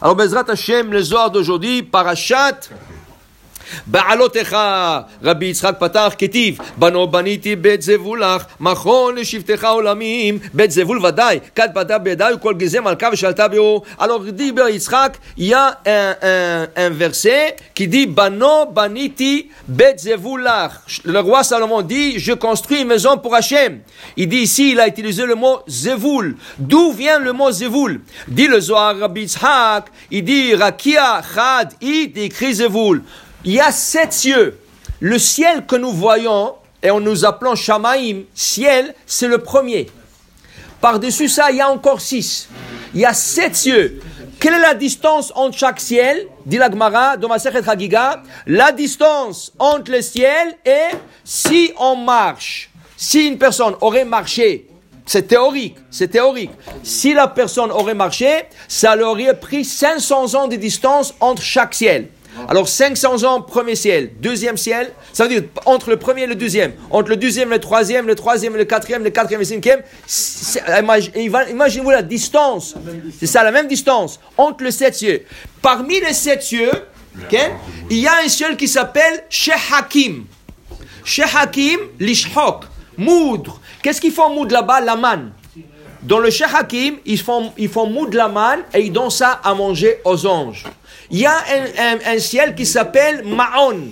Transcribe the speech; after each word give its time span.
Alors, 0.00 0.14
Bezrat 0.14 0.44
Hashem, 0.48 0.92
le 0.92 1.02
Zohar 1.02 1.32
d'aujourd'hui, 1.32 1.82
Parashat. 1.82 2.60
בעלותיך, 3.87 4.57
רבי 5.23 5.45
יצחק 5.45 5.75
פתח 5.79 6.13
כתיב, 6.17 6.57
בנו 6.77 7.07
בניתי 7.07 7.55
בית 7.55 7.81
זבולך, 7.81 8.43
מכון 8.59 9.15
לשבטך 9.15 9.63
עולמים, 9.65 10.39
בית 10.53 10.71
זבול 10.71 11.05
ודאי, 11.05 11.39
כד 11.55 11.69
פתח 11.73 11.95
בידי 12.03 12.23
וכל 12.35 12.53
גזי 12.53 12.79
מלכה 12.79 13.09
ושלטה 13.13 13.47
בו. 13.47 13.81
Alors 13.99 14.21
dit 14.21 14.51
Yitzhak, 14.51 15.17
il 15.37 15.47
y 15.47 15.53
a 15.53 15.79
un, 15.85 16.15
un, 16.21 16.67
un 16.75 16.89
verset 16.89 17.55
qui 17.75 17.87
dit, 17.87 18.07
bano 18.07 18.65
baniti 18.65 19.49
bet 19.67 19.97
zevulach. 19.97 20.71
Le 21.05 21.19
roi 21.19 21.43
Salomon 21.43 21.81
dit, 21.81 22.19
je 22.19 22.33
construis 22.33 22.81
une 22.81 22.87
maison 22.87 23.17
pour 23.17 23.35
Hachem. 23.35 23.79
Il 24.17 24.27
dit 24.29 24.37
ici, 24.37 24.71
il 24.71 24.79
a 24.79 24.87
utilisé 24.87 25.25
le 25.25 25.35
mot 25.35 25.59
zevul. 25.67 26.37
D'où 26.57 26.91
vient 26.91 27.19
le 27.19 27.33
mot 27.33 27.51
zevul 27.51 28.01
Dit 28.27 28.47
le 28.47 28.59
Zohar 28.59 28.97
Rabbi 28.97 29.21
Yitzhak, 29.21 29.85
il 30.11 30.23
dit, 30.23 30.55
rakia 30.55 31.21
chad 31.33 31.73
it, 31.81 32.17
écrit 32.17 32.53
zevul. 32.55 33.03
Il 33.44 33.52
y 33.52 33.60
a 33.60 33.70
sept 33.70 34.12
cieux. 34.12 34.58
Le 35.00 35.18
ciel 35.18 35.64
que 35.66 35.76
nous 35.76 35.92
voyons, 35.92 36.54
et 36.82 36.90
on 36.90 37.00
nous 37.00 37.24
appelons 37.24 37.54
Shamaim, 37.54 38.22
ciel, 38.34 38.94
c'est 39.06 39.28
le 39.28 39.38
premier. 39.38 39.88
Par-dessus 40.80 41.28
ça, 41.28 41.50
il 41.50 41.58
y 41.58 41.60
a 41.60 41.68
encore 41.68 42.00
six. 42.00 42.48
Il 42.94 43.00
y 43.00 43.04
a 43.04 43.14
sept 43.14 43.54
cieux. 43.54 44.00
Quelle 44.40 44.54
est 44.54 44.60
la 44.60 44.74
distance 44.74 45.32
entre 45.34 45.56
chaque 45.56 45.80
ciel 45.80 46.26
Dit 46.46 46.58
la 46.58 46.70
Gemara, 46.70 47.16
dans 47.16 47.28
Masechet 47.28 47.68
Hagiga, 47.68 48.22
la 48.46 48.72
distance 48.72 49.52
entre 49.58 49.90
le 49.90 50.02
ciel 50.02 50.56
et 50.64 50.94
si 51.24 51.72
on 51.78 51.96
marche, 51.96 52.70
si 52.96 53.26
une 53.26 53.38
personne 53.38 53.74
aurait 53.80 54.04
marché, 54.04 54.68
c'est 55.06 55.26
théorique, 55.26 55.76
c'est 55.90 56.08
théorique. 56.08 56.50
Si 56.82 57.14
la 57.14 57.28
personne 57.28 57.70
aurait 57.70 57.94
marché, 57.94 58.44
ça 58.68 58.94
leur 58.94 59.12
aurait 59.12 59.38
pris 59.38 59.64
500 59.64 60.34
ans 60.34 60.48
de 60.48 60.56
distance 60.56 61.14
entre 61.20 61.42
chaque 61.42 61.74
ciel. 61.74 62.08
Alors 62.50 62.66
500 62.66 63.24
ans, 63.24 63.42
premier 63.42 63.74
ciel, 63.74 64.10
deuxième 64.20 64.56
ciel, 64.56 64.90
ça 65.12 65.24
veut 65.24 65.28
dire 65.28 65.42
entre 65.66 65.90
le 65.90 65.98
premier 65.98 66.22
et 66.22 66.26
le 66.26 66.34
deuxième, 66.34 66.72
entre 66.90 67.10
le 67.10 67.16
deuxième 67.16 67.50
et 67.52 67.56
le 67.56 67.60
troisième, 67.60 68.06
le 68.06 68.14
troisième 68.14 68.54
et 68.54 68.58
le 68.58 68.64
quatrième, 68.64 69.04
le 69.04 69.10
quatrième 69.10 69.42
et 69.42 69.44
le 69.44 69.48
cinquième, 69.50 69.82
imaginez-vous 71.50 71.90
la 71.90 72.00
distance, 72.00 72.74
c'est 73.20 73.26
ça 73.26 73.44
la 73.44 73.50
même 73.50 73.68
distance 73.68 74.18
entre 74.38 74.64
les 74.64 74.70
sept 74.70 74.94
cieux. 74.94 75.26
Parmi 75.60 76.00
les 76.00 76.14
sept 76.14 76.42
cieux, 76.42 76.70
il 77.90 77.98
y 77.98 78.06
a 78.06 78.14
un 78.24 78.28
ciel 78.28 78.56
qui 78.56 78.66
s'appelle 78.66 79.24
Shehakim. 79.28 80.24
Shehakim, 81.04 81.80
lishhok, 82.00 82.64
moudre. 82.96 83.60
Qu'est-ce 83.82 84.00
qu'ils 84.00 84.12
font 84.12 84.30
moudre 84.34 84.54
là-bas 84.54 84.80
La 84.80 84.96
manne? 84.96 85.32
Dans 86.02 86.18
le 86.18 86.30
Shehakim, 86.30 86.96
ils 87.04 87.20
font, 87.20 87.52
ils 87.58 87.68
font 87.68 87.86
moudre 87.86 88.16
la 88.16 88.28
manne 88.28 88.60
et 88.72 88.80
ils 88.80 88.92
donnent 88.92 89.10
ça 89.10 89.38
à 89.44 89.52
manger 89.52 89.98
aux 90.04 90.26
anges. 90.26 90.64
Il 91.10 91.18
y 91.18 91.26
a 91.26 91.36
un, 92.06 92.18
ciel 92.18 92.54
qui 92.54 92.66
s'appelle 92.66 93.24
Ma'on. 93.24 93.88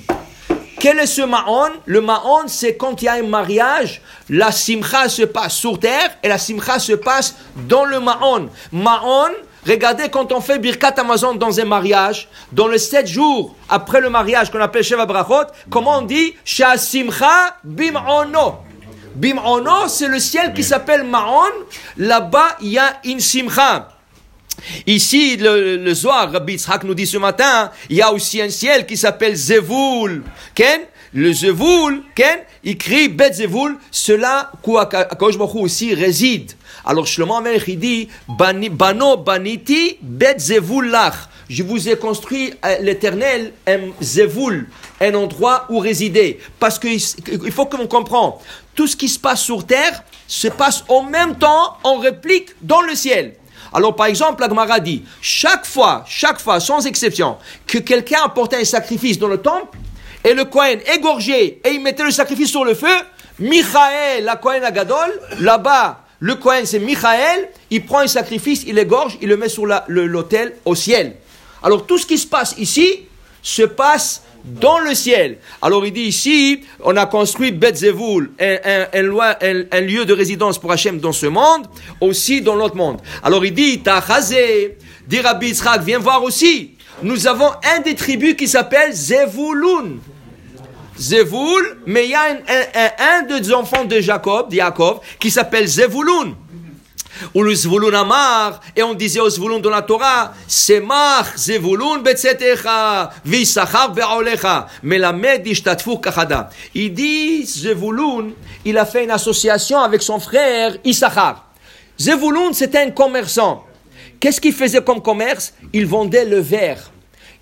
Quel 0.79 0.99
est 0.99 1.07
ce 1.07 1.23
Ma'on? 1.23 1.71
Le 1.87 2.01
Ma'on, 2.01 2.47
c'est 2.47 2.77
quand 2.77 3.01
il 3.01 3.07
y 3.07 3.09
a 3.09 3.15
un 3.15 3.23
mariage, 3.23 4.03
la 4.29 4.53
simcha 4.53 5.09
se 5.09 5.23
passe 5.23 5.55
sur 5.55 5.81
terre 5.81 6.11
et 6.23 6.29
la 6.29 6.39
simcha 6.39 6.79
se 6.79 6.93
passe 6.93 7.37
dans 7.57 7.85
le 7.85 8.01
Ma'on. 8.01 8.51
Ma'on, 8.73 9.31
regardez 9.67 10.11
quand 10.11 10.33
on 10.33 10.41
fait 10.43 10.59
Birkat 10.59 10.95
Amazon 10.99 11.35
dans 11.35 11.59
un 11.59 11.65
mariage, 11.65 12.29
dans 12.53 12.69
les 12.69 12.79
sept 12.79 13.07
jours 13.07 13.55
après 13.69 14.01
le 14.01 14.11
mariage 14.11 14.51
qu'on 14.51 14.61
appelle 14.61 14.85
Sheva 14.85 15.07
Brachot, 15.07 15.51
comment 15.71 15.99
on 15.99 16.03
dit? 16.03 16.35
Sha 16.45 16.77
simcha 16.77 17.57
bim'ono. 17.65 18.57
Bim'ono, 19.15 19.89
c'est 19.89 20.09
le 20.09 20.19
ciel 20.19 20.53
qui 20.53 20.63
s'appelle 20.63 21.03
Ma'on. 21.05 21.51
Là-bas, 21.97 22.57
il 22.61 22.69
y 22.69 22.79
a 22.79 22.99
une 23.05 23.21
simcha. 23.21 23.96
Ici, 24.87 25.37
le, 25.37 25.77
le 25.77 25.95
Zohar, 25.95 26.33
Rabbi 26.33 26.55
Yitzhak 26.55 26.85
nous 26.85 26.95
dit 26.95 27.07
ce 27.07 27.19
matin, 27.19 27.71
il 27.91 27.97
y 27.97 28.03
a 28.03 28.13
aussi 28.13 28.41
un 28.41 28.51
ciel 28.51 28.87
qui 28.87 28.97
s'appelle 28.97 29.35
Zevul. 29.35 30.23
Ken? 30.55 30.81
Le 31.13 31.33
Zevul, 31.33 32.03
Ken? 32.15 32.41
Il 32.65 32.77
crie 32.77 33.09
Bet 33.09 33.35
Zevul, 33.35 33.79
cela, 33.91 34.51
Akadosh 34.65 35.39
Baruch 35.39 35.55
aussi 35.57 35.95
réside. 35.95 36.53
Alors, 36.85 37.07
Shlomo 37.07 37.35
Amelech, 37.35 37.65
il 37.69 37.79
dit, 37.79 38.09
Bano 38.29 39.17
baniti 39.17 39.99
Bet 40.03 40.39
Zevul 40.39 40.91
lach. 40.91 41.29
Je 41.49 41.63
vous 41.63 41.89
ai 41.89 41.97
construit 41.97 42.53
euh, 42.65 42.77
l'éternel, 42.81 43.53
un 43.69 43.79
Zevul, 44.03 44.69
un 45.01 45.15
endroit 45.15 45.67
où 45.69 45.79
résider. 45.79 46.41
Parce 46.59 46.79
qu'il 46.79 47.01
faut 47.53 47.67
que 47.67 47.77
l'on 47.77 47.87
comprenne, 47.87 48.33
tout 48.75 48.89
ce 48.89 48.97
qui 48.97 49.09
se 49.09 49.19
passe 49.19 49.43
sur 49.43 49.65
terre 49.65 50.03
se 50.27 50.49
passe 50.49 50.85
en 50.89 51.05
même 51.05 51.37
temps 51.37 51.77
en 51.85 51.99
réplique 51.99 52.51
dans 52.63 52.81
le 52.81 52.97
ciel. 52.97 53.35
Alors, 53.73 53.95
par 53.97 54.07
exemple, 54.07 54.45
la 54.47 54.81
dit, 54.81 55.05
chaque 55.21 55.67
fois, 55.67 56.05
chaque 56.07 56.41
fois, 56.41 56.61
sans 56.61 56.87
exception, 56.87 57.37
que 57.67 57.79
quelqu'un 57.79 58.21
apportait 58.25 58.57
un 58.57 58.65
sacrifice 58.65 59.19
dans 59.19 59.29
le 59.29 59.39
temple, 59.39 59.77
et 60.25 60.35
le 60.35 60.45
Kohen 60.45 60.81
égorgeait, 60.95 61.61
et 61.65 61.71
il 61.71 61.81
mettait 61.81 62.05
le 62.05 62.11
sacrifice 62.11 62.51
sur 62.51 62.65
le 62.65 62.75
feu, 62.75 62.97
Michael, 63.39 64.25
la 64.25 64.37
Kohen 64.37 64.65
Agadol, 64.65 65.21
là-bas, 65.41 66.01
le 66.21 66.35
Kohen 66.37 66.65
c'est 66.65 66.79
Michael, 66.79 67.51
il 67.71 67.85
prend 67.85 67.99
un 68.01 68.07
sacrifice, 68.07 68.65
il 68.67 68.79
égorge, 68.79 69.19
il 69.21 69.29
le 69.29 69.37
met 69.37 69.49
sur 69.49 69.67
l'autel 69.89 70.57
au 70.65 70.75
ciel. 70.75 71.17
Alors, 71.63 71.87
tout 71.87 71.99
ce 71.99 72.07
qui 72.07 72.19
se 72.19 72.27
passe 72.27 72.55
ici, 72.59 73.07
se 73.43 73.63
passe 73.63 74.23
dans 74.47 74.79
le 74.79 74.95
ciel. 74.95 75.39
Alors 75.61 75.85
il 75.85 75.93
dit 75.93 76.03
ici, 76.03 76.63
on 76.83 76.97
a 76.97 77.07
construit 77.07 77.53
Betzevul, 77.53 78.31
un, 78.41 78.87
un, 78.93 79.81
lieu 79.81 80.05
de 80.05 80.13
résidence 80.13 80.59
pour 80.59 80.73
Hachem 80.73 80.99
dans 81.01 81.13
ce 81.13 81.27
monde, 81.27 81.67
aussi 82.01 82.41
dans 82.41 82.55
l'autre 82.55 82.77
monde. 82.77 83.01
Alors 83.23 83.45
il 83.45 83.53
dit, 83.53 83.81
Tachazé, 83.81 84.79
dit 85.07 85.21
Rabbi 85.21 85.49
Yitzhak, 85.49 85.83
viens 85.83 85.99
voir 85.99 86.23
aussi. 86.23 86.77
Nous 87.03 87.27
avons 87.27 87.51
un 87.75 87.81
des 87.81 87.95
tribus 87.95 88.35
qui 88.35 88.49
s'appelle 88.49 88.93
Zevulun. 88.93 89.97
Zevul, 90.99 91.79
mais 91.85 92.07
il 92.07 92.11
y 92.11 92.15
a 92.15 92.39
un, 93.19 93.23
des 93.23 93.53
enfants 93.53 93.85
de 93.85 94.01
Jacob, 94.01 94.51
de 94.51 94.57
Jacob, 94.57 95.01
qui 95.19 95.31
s'appelle 95.31 95.67
Zevulun. 95.67 96.35
Ou 96.35 96.35
le 96.35 96.35
Zvulun 96.35 96.35
Amar, 96.35 97.06
et 98.75 98.83
on 98.83 98.95
disait 98.95 99.21
au 99.21 99.31
Zvulun 99.31 99.59
dans 99.59 99.71
la 99.71 99.83
Torah, 99.83 100.33
Semach 100.47 101.37
Zvulun 101.37 101.99
betzetecha, 101.99 103.11
visachar 103.25 103.93
be'olecha, 103.93 104.67
melamed 104.83 105.47
ishtatfu 105.47 105.99
kachada. 106.01 106.51
Il 106.75 106.93
dit, 106.93 107.45
Zvulun, 107.47 108.31
il 108.65 108.79
a 108.79 108.85
fait 108.85 109.05
une 109.05 109.11
association 109.11 109.79
avec 109.79 110.03
son 110.03 110.21
frère 110.21 110.77
Issachar. 110.85 111.45
Zvulun, 111.99 112.53
c'était 112.53 112.81
un 112.81 112.91
commerçant. 112.91 113.65
Qu'est-ce 114.21 114.41
qu'il 114.41 114.53
faisait 114.53 114.83
comme 114.83 115.03
commerce? 115.03 115.55
Il 115.73 115.87
vendait 115.87 116.25
le 116.25 116.41
verre. 116.41 116.91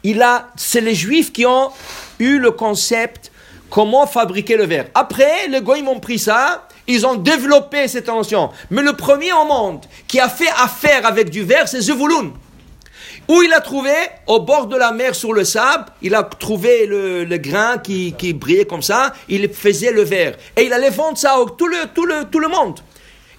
Il 0.02 0.22
a, 0.22 0.48
c'est 0.56 0.80
les 0.80 0.94
Juifs 0.94 1.32
qui 1.32 1.46
ont 1.46 1.70
eu 2.18 2.38
le 2.38 2.50
concept 2.50 3.32
comment 3.70 4.06
fabriquer 4.06 4.56
le 4.56 4.66
verre. 4.66 4.86
Après, 4.94 5.48
les 5.48 5.60
Goïms 5.60 5.88
ont 5.88 5.98
pris 5.98 6.18
ça, 6.18 6.68
ils 6.86 7.06
ont 7.06 7.14
développé 7.14 7.88
cette 7.88 8.08
notion. 8.08 8.50
Mais 8.70 8.82
le 8.82 8.92
premier 8.94 9.32
au 9.32 9.44
monde 9.44 9.84
qui 10.06 10.20
a 10.20 10.28
fait 10.28 10.50
affaire 10.56 11.06
avec 11.06 11.30
du 11.30 11.42
verre, 11.42 11.68
c'est 11.68 11.80
Zevulun. 11.80 12.32
Où 13.26 13.42
il 13.42 13.52
a 13.54 13.60
trouvé 13.60 13.92
Au 14.26 14.40
bord 14.40 14.66
de 14.66 14.76
la 14.76 14.92
mer, 14.92 15.14
sur 15.14 15.32
le 15.32 15.44
sable, 15.44 15.86
il 16.02 16.14
a 16.14 16.22
trouvé 16.24 16.86
le, 16.86 17.36
grain 17.38 17.78
qui, 17.78 18.12
brillait 18.34 18.66
comme 18.66 18.82
ça, 18.82 19.14
il 19.28 19.48
faisait 19.48 19.92
le 19.92 20.02
verre. 20.02 20.36
Et 20.56 20.64
il 20.64 20.72
allait 20.72 20.90
vendre 20.90 21.16
ça 21.16 21.32
à 21.32 21.44
tout 21.56 21.66
le, 21.66 21.76
tout 21.94 22.04
le, 22.04 22.24
tout 22.30 22.40
le 22.40 22.48
monde. 22.48 22.80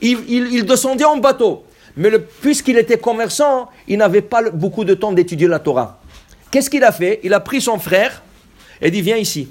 Il, 0.01 0.65
descendait 0.65 1.05
en 1.05 1.17
bateau. 1.17 1.65
Mais 1.97 2.11
puisqu'il 2.41 2.77
était 2.77 2.97
commerçant, 2.97 3.69
il 3.87 3.99
n'avait 3.99 4.21
pas 4.21 4.49
beaucoup 4.49 4.83
de 4.83 4.95
temps 4.95 5.11
d'étudier 5.11 5.47
la 5.47 5.59
Torah. 5.59 5.99
Qu'est-ce 6.51 6.69
qu'il 6.69 6.83
a 6.83 6.91
fait? 6.91 7.19
Il 7.23 7.33
a 7.33 7.39
pris 7.39 7.61
son 7.61 7.77
frère 7.79 8.23
et 8.81 8.89
dit, 8.91 9.01
viens 9.01 9.17
ici. 9.17 9.47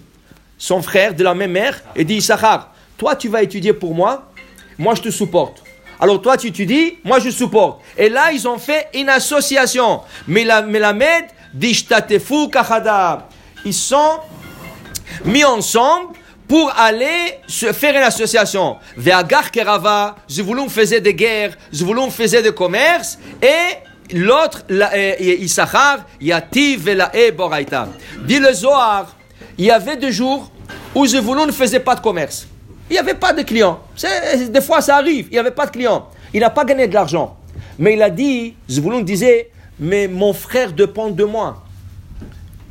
Son 0.58 0.82
frère 0.82 1.14
de 1.14 1.22
la 1.24 1.34
même 1.34 1.52
mère 1.52 1.80
et 1.94 2.04
dit, 2.04 2.16
Issachar, 2.16 2.73
toi 2.96 3.16
tu 3.16 3.28
vas 3.28 3.42
étudier 3.42 3.72
pour 3.72 3.94
moi, 3.94 4.30
moi 4.78 4.94
je 4.94 5.02
te 5.02 5.10
supporte. 5.10 5.62
Alors 6.00 6.20
toi 6.20 6.36
tu 6.36 6.48
étudies, 6.48 6.98
moi 7.04 7.18
je 7.20 7.30
supporte. 7.30 7.80
Et 7.96 8.08
là 8.08 8.32
ils 8.32 8.46
ont 8.48 8.58
fait 8.58 8.88
une 8.94 9.08
association. 9.08 10.00
Mais 10.26 10.44
la 10.44 10.62
Kachada. 12.50 13.28
Ils 13.64 13.72
sont 13.72 14.20
mis 15.24 15.44
ensemble 15.44 16.14
pour 16.46 16.72
aller 16.76 17.38
se 17.46 17.72
faire 17.72 17.96
une 17.96 18.02
association. 18.02 18.76
Ve'agar 18.96 19.50
Kerava, 19.50 20.16
Zvulun 20.28 20.68
faisait 20.68 21.00
des 21.00 21.14
guerres, 21.14 21.56
Zvulun 21.72 22.10
faisait 22.10 22.42
des 22.42 22.52
commerces, 22.52 23.18
et 23.40 24.14
l'autre, 24.14 24.62
Issachar, 25.20 26.04
Yativ 26.20 26.84
Velae 26.84 27.30
Boraita. 27.34 27.88
Dit 28.24 28.38
le 28.38 28.52
Zohar, 28.52 29.16
il 29.56 29.64
y 29.64 29.70
avait 29.70 29.96
deux 29.96 30.10
jours 30.10 30.50
où 30.94 31.06
Zvulun 31.06 31.46
ne 31.46 31.52
faisait 31.52 31.80
pas 31.80 31.94
de 31.94 32.00
commerce. 32.00 32.46
Il 32.90 32.92
n'y 32.92 32.98
avait 32.98 33.14
pas 33.14 33.32
de 33.32 33.42
clients. 33.42 33.80
Des 34.48 34.60
fois, 34.60 34.80
ça 34.80 34.96
arrive. 34.96 35.26
Il 35.30 35.32
n'y 35.32 35.38
avait 35.38 35.50
pas 35.50 35.66
de 35.66 35.70
clients. 35.70 36.08
Il 36.32 36.40
n'a 36.40 36.50
pas 36.50 36.64
gagné 36.64 36.86
de 36.86 36.94
l'argent. 36.94 37.36
Mais 37.78 37.94
il 37.94 38.02
a 38.02 38.10
dit, 38.10 38.54
Zvulun 38.70 39.00
disait, 39.00 39.50
mais 39.78 40.08
mon 40.08 40.32
frère 40.32 40.72
dépend 40.72 41.10
de 41.10 41.24
moi. 41.24 41.62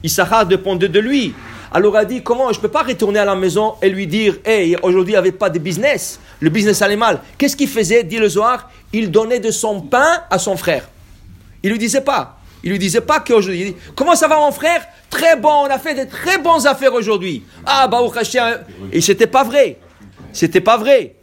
Issachar 0.03 0.45
dépendait 0.45 0.89
de 0.89 0.99
lui. 0.99 1.33
Alors 1.71 1.93
il 1.95 1.97
a 1.97 2.05
dit, 2.05 2.21
comment 2.21 2.51
je 2.51 2.57
ne 2.59 2.61
peux 2.61 2.69
pas 2.69 2.83
retourner 2.83 3.19
à 3.19 3.25
la 3.25 3.35
maison 3.35 3.73
et 3.81 3.89
lui 3.89 4.05
dire, 4.05 4.35
hey, 4.45 4.77
aujourd'hui 4.83 5.13
il 5.13 5.15
n'y 5.15 5.19
avait 5.19 5.31
pas 5.31 5.49
de 5.49 5.57
business. 5.59 6.19
Le 6.39 6.49
business 6.49 6.81
allait 6.81 6.95
mal. 6.95 7.19
Qu'est-ce 7.37 7.55
qu'il 7.55 7.67
faisait, 7.67 8.03
dit 8.03 8.17
le 8.19 8.29
soir 8.29 8.69
Il 8.91 9.09
donnait 9.09 9.39
de 9.39 9.49
son 9.49 9.81
pain 9.81 10.21
à 10.29 10.37
son 10.37 10.55
frère. 10.55 10.87
Il 11.63 11.71
lui 11.71 11.79
disait 11.79 12.01
pas. 12.01 12.37
Il 12.63 12.71
lui 12.71 12.79
disait 12.79 13.01
pas 13.01 13.19
qu'aujourd'hui. 13.19 13.75
Comment 13.95 14.15
ça 14.15 14.27
va 14.27 14.37
mon 14.37 14.51
frère? 14.51 14.85
Très 15.09 15.35
bon, 15.35 15.65
on 15.65 15.65
a 15.65 15.79
fait 15.79 15.95
des 15.95 16.07
très 16.07 16.37
bonnes 16.37 16.65
affaires 16.65 16.93
aujourd'hui. 16.93 17.43
Ah, 17.65 17.87
bah, 17.87 18.01
Et 18.91 19.01
c'était 19.01 19.27
pas 19.27 19.43
vrai. 19.43 19.77
C'était 20.33 20.61
pas 20.61 20.77
vrai. 20.77 21.15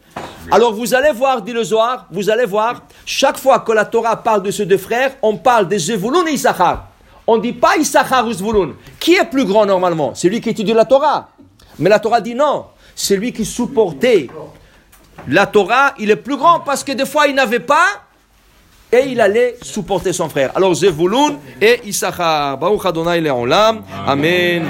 Alors 0.50 0.72
vous 0.72 0.94
allez 0.94 1.12
voir, 1.12 1.42
dit 1.42 1.52
le 1.52 1.62
Zohar, 1.62 2.06
vous 2.10 2.30
allez 2.30 2.46
voir, 2.46 2.82
chaque 3.04 3.38
fois 3.38 3.60
que 3.60 3.72
la 3.72 3.84
Torah 3.84 4.16
parle 4.16 4.42
de 4.42 4.50
ces 4.50 4.66
deux 4.66 4.78
frères, 4.78 5.12
on 5.22 5.36
parle 5.36 5.68
de 5.68 5.76
Zevulun 5.76 6.26
et 6.26 6.32
Issachar. 6.32 6.88
On 7.26 7.36
ne 7.36 7.42
dit 7.42 7.52
pas 7.52 7.76
Issachar 7.76 8.26
ou 8.26 8.32
Zvulun. 8.32 8.72
Qui 8.98 9.14
est 9.14 9.26
plus 9.26 9.44
grand 9.44 9.66
normalement? 9.66 10.14
C'est 10.14 10.28
lui 10.28 10.40
qui 10.40 10.48
étudie 10.48 10.72
la 10.72 10.84
Torah. 10.84 11.28
Mais 11.78 11.90
la 11.90 11.98
Torah 11.98 12.20
dit 12.20 12.34
non, 12.34 12.66
c'est 12.94 13.16
lui 13.16 13.32
qui 13.32 13.44
supportait. 13.44 14.28
La 15.28 15.46
Torah, 15.46 15.94
il 15.98 16.10
est 16.10 16.16
plus 16.16 16.36
grand 16.36 16.60
parce 16.60 16.82
que 16.82 16.92
des 16.92 17.06
fois 17.06 17.26
il 17.28 17.34
n'avait 17.34 17.60
pas 17.60 17.86
et 18.90 19.04
il 19.06 19.20
allait 19.20 19.56
supporter 19.62 20.12
son 20.12 20.28
frère. 20.28 20.50
Alors 20.56 20.74
Zevulun 20.74 21.38
et 21.60 21.80
Issachar. 21.84 22.58
Baruch 22.58 22.84
Adonai. 22.86 23.28
Amen. 23.28 23.82
Amen. 24.06 24.64